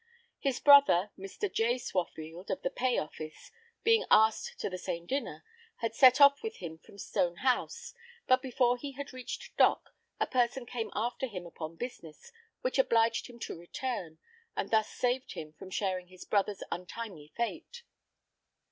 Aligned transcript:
His 0.39 0.59
brother 0.59 1.11
Mr. 1.15 1.41
J. 1.53 1.75
Swaffield, 1.77 2.49
of 2.49 2.63
the 2.63 2.71
Pay 2.71 2.97
Office, 2.97 3.51
being 3.83 4.03
asked 4.09 4.57
to 4.59 4.67
the 4.67 4.79
same 4.79 5.05
dinner, 5.05 5.45
had 5.75 5.93
set 5.93 6.19
off 6.19 6.41
with 6.41 6.55
him 6.55 6.79
from 6.79 6.97
Stone 6.97 7.35
house, 7.45 7.93
but 8.25 8.41
before 8.41 8.77
he 8.79 8.93
had 8.93 9.13
reached 9.13 9.55
Dock 9.57 9.91
a 10.19 10.25
person 10.25 10.65
came 10.65 10.89
after 10.95 11.27
him 11.27 11.45
upon 11.45 11.75
business, 11.75 12.31
which 12.61 12.79
obliged 12.79 13.27
him 13.27 13.37
to 13.41 13.59
return, 13.59 14.17
and 14.55 14.71
thus 14.71 14.89
saved 14.89 15.33
him 15.33 15.53
from 15.53 15.69
sharing 15.69 16.07
his 16.07 16.25
brother's 16.25 16.63
untimely 16.71 17.31
fate. 17.37 17.83